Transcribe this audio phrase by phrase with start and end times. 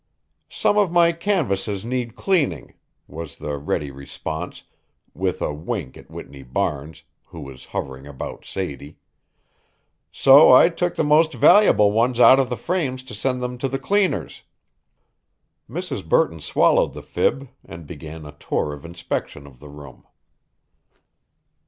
[0.49, 2.73] "Some of my canvases need cleaning,"
[3.07, 4.63] was the ready response,
[5.13, 8.97] with a wink at Whitney Barnes, who was hovering about Sadie,
[10.11, 13.67] "so I took the most valuable ones out of the frames to send them to
[13.67, 14.41] the cleaners."
[15.69, 16.03] Mrs.
[16.09, 20.07] Burton swallowed the fib and began a tour of inspection of the room.